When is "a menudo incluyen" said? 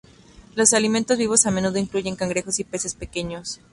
1.45-2.15